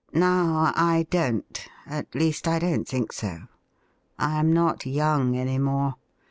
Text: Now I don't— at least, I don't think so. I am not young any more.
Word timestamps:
Now 0.13 0.73
I 0.75 1.05
don't— 1.11 1.63
at 1.85 2.15
least, 2.15 2.47
I 2.47 2.57
don't 2.57 2.87
think 2.87 3.11
so. 3.13 3.41
I 4.17 4.39
am 4.39 4.51
not 4.51 4.87
young 4.87 5.37
any 5.37 5.59
more. 5.59 5.93